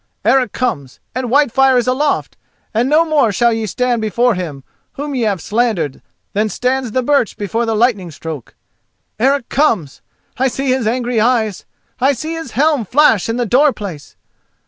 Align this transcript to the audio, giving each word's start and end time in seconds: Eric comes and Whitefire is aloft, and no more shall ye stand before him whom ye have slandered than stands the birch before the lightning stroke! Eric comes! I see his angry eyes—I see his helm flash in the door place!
Eric 0.25 0.51
comes 0.51 0.99
and 1.13 1.27
Whitefire 1.29 1.77
is 1.77 1.85
aloft, 1.85 2.35
and 2.73 2.89
no 2.89 3.05
more 3.05 3.31
shall 3.31 3.53
ye 3.53 3.67
stand 3.67 4.01
before 4.01 4.33
him 4.33 4.63
whom 4.93 5.13
ye 5.13 5.21
have 5.21 5.39
slandered 5.39 6.01
than 6.33 6.49
stands 6.49 6.89
the 6.93 7.03
birch 7.03 7.37
before 7.37 7.67
the 7.67 7.75
lightning 7.75 8.09
stroke! 8.09 8.55
Eric 9.19 9.47
comes! 9.49 10.01
I 10.39 10.47
see 10.47 10.69
his 10.71 10.87
angry 10.87 11.19
eyes—I 11.21 12.13
see 12.13 12.33
his 12.33 12.53
helm 12.53 12.83
flash 12.83 13.29
in 13.29 13.37
the 13.37 13.45
door 13.45 13.71
place! 13.73 14.15